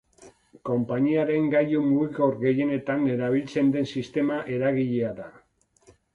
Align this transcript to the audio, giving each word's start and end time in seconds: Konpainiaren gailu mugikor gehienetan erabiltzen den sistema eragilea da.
Konpainiaren 0.69 1.45
gailu 1.53 1.81
mugikor 1.89 2.33
gehienetan 2.45 3.05
erabiltzen 3.17 3.71
den 3.77 3.87
sistema 3.93 4.41
eragilea 4.57 5.15
da. 5.23 5.31